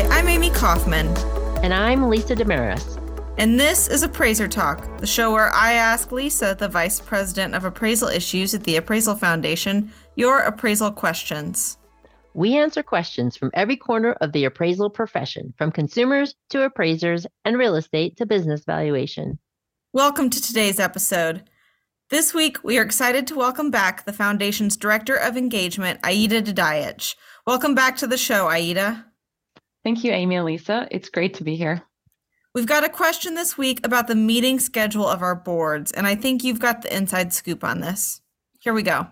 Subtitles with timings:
[0.00, 1.08] Hi, I'm Amy Kaufman.
[1.62, 2.96] And I'm Lisa Desmarais.
[3.36, 7.66] And this is Appraiser Talk, the show where I ask Lisa, the Vice President of
[7.66, 11.76] Appraisal Issues at the Appraisal Foundation, your appraisal questions.
[12.32, 17.58] We answer questions from every corner of the appraisal profession, from consumers to appraisers and
[17.58, 19.38] real estate to business valuation.
[19.92, 21.42] Welcome to today's episode.
[22.08, 27.16] This week, we are excited to welcome back the Foundation's Director of Engagement, Aida Dadayich.
[27.46, 29.04] Welcome back to the show, Aida.
[29.82, 30.86] Thank you, Amy and Lisa.
[30.90, 31.82] It's great to be here.
[32.54, 36.16] We've got a question this week about the meeting schedule of our boards, and I
[36.16, 38.20] think you've got the inside scoop on this.
[38.58, 39.06] Here we go.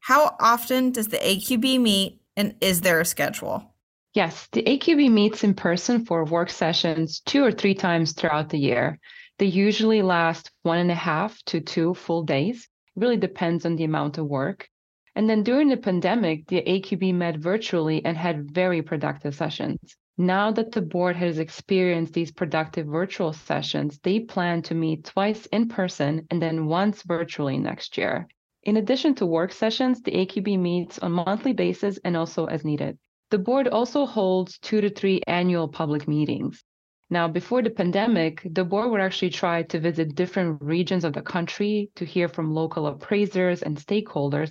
[0.00, 3.74] How often does the AQB meet, and is there a schedule?
[4.14, 8.58] Yes, the AQB meets in person for work sessions two or three times throughout the
[8.58, 8.98] year.
[9.38, 12.68] They usually last one and a half to two full days.
[12.96, 14.70] It really depends on the amount of work.
[15.14, 19.96] And then during the pandemic, the AQB met virtually and had very productive sessions.
[20.18, 25.44] Now that the board has experienced these productive virtual sessions, they plan to meet twice
[25.52, 28.26] in person and then once virtually next year.
[28.62, 32.96] In addition to work sessions, the AQB meets on monthly basis and also as needed.
[33.30, 36.64] The board also holds two to three annual public meetings.
[37.10, 41.20] Now, before the pandemic, the board would actually try to visit different regions of the
[41.20, 44.50] country to hear from local appraisers and stakeholders.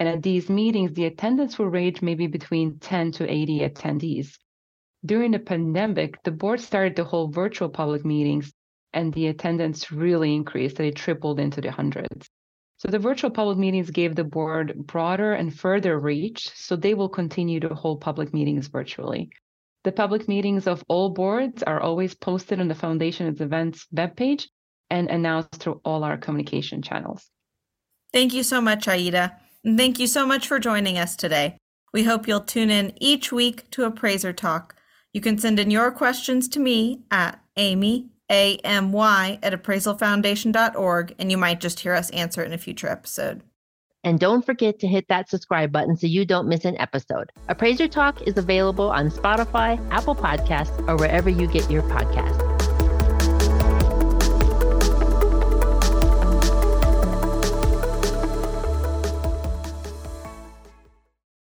[0.00, 4.36] And at these meetings, the attendance will range maybe between 10 to 80 attendees
[5.04, 8.52] during the pandemic, the board started to hold virtual public meetings,
[8.92, 10.76] and the attendance really increased.
[10.76, 12.28] They tripled into the hundreds.
[12.78, 17.08] So the virtual public meetings gave the board broader and further reach, so they will
[17.08, 19.30] continue to hold public meetings virtually.
[19.84, 24.46] The public meetings of all boards are always posted on the Foundation's events webpage
[24.90, 27.28] and announced through all our communication channels.
[28.12, 29.36] Thank you so much, Aida.
[29.64, 31.58] And thank you so much for joining us today.
[31.92, 34.74] We hope you'll tune in each week to Appraiser Talk
[35.14, 41.38] you can send in your questions to me at amy, A-M-Y, at appraisalfoundation.org, and you
[41.38, 43.42] might just hear us answer in a future episode.
[44.02, 47.32] And don't forget to hit that subscribe button so you don't miss an episode.
[47.48, 52.43] Appraiser Talk is available on Spotify, Apple Podcasts, or wherever you get your podcasts.